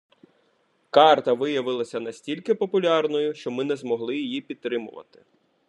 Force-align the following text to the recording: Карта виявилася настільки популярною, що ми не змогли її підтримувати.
Карта 0.89 1.33
виявилася 1.33 1.99
настільки 1.99 2.55
популярною, 2.55 3.33
що 3.33 3.51
ми 3.51 3.63
не 3.63 3.75
змогли 3.75 4.17
її 4.17 4.41
підтримувати. 4.41 5.25